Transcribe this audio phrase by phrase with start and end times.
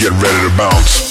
[0.00, 1.09] Get ready to bounce.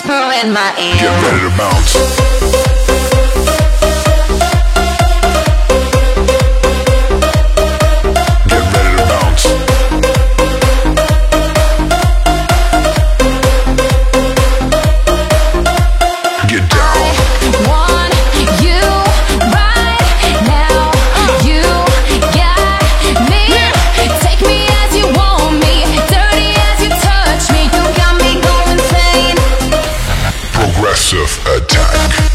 [0.00, 0.96] whisper in my ear.
[0.96, 2.59] Get ready to bounce.
[31.12, 32.30] Massive Attack.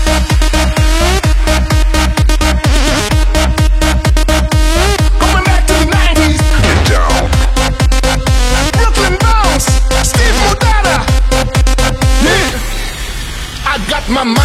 [14.08, 14.36] my mind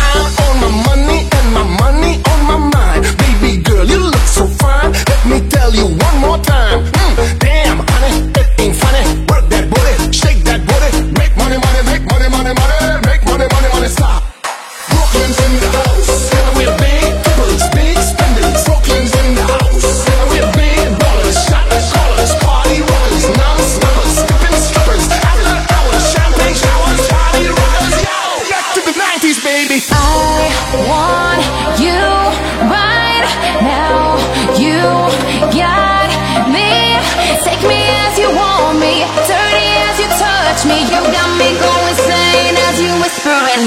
[0.41, 3.05] on my money and my money on my mind.
[3.19, 4.93] Baby girl, you look so fine.
[4.93, 7.00] Let me tell you one more time.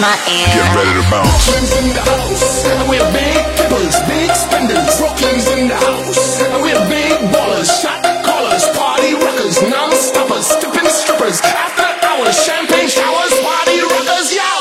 [0.04, 0.52] my ear.
[0.52, 1.48] Get ready to bounce.
[1.48, 4.84] Brooklyn's in the house, and we're big pippers, big spenders.
[5.00, 11.40] Brooklyn's in the house, and we're big ballers, shot callers, party rockers, non-stoppers, tipping strippers.
[11.40, 14.52] After hours, champagne showers, party rockers, yo.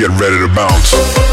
[0.00, 1.27] Get ready to bounce.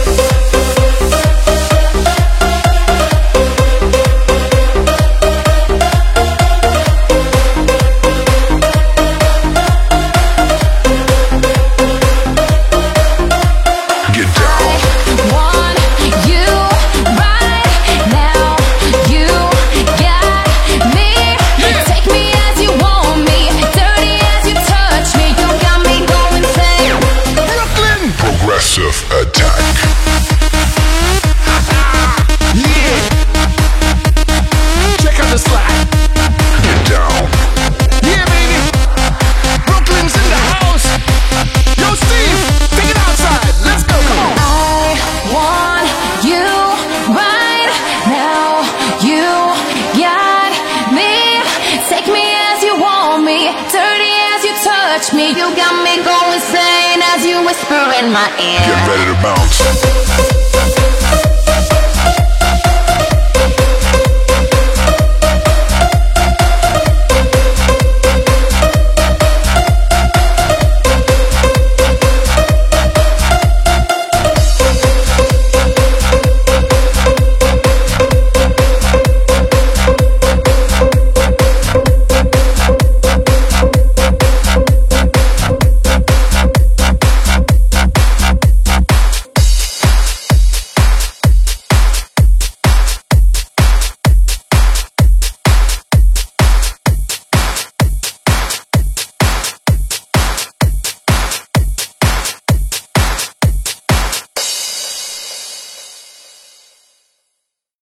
[53.72, 55.30] dirty as you touch me.
[55.36, 58.64] You got me going insane as you whisper in my ear.
[58.64, 59.75] Get ready to bounce.